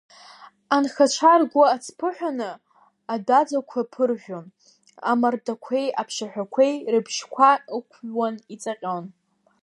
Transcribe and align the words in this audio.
Анхацәа 0.75 1.33
ргәы 1.41 1.63
ацԥыҳәаны 1.75 2.49
адәаӡақәа 3.13 3.81
ԥыржәон, 3.93 4.45
амардақәеи 5.11 5.87
аԥшаҳәақәеи 6.01 6.73
рыбжьқәа 6.91 7.49
ықәҩуан, 7.77 8.35
иҵаҟьон… 8.53 9.05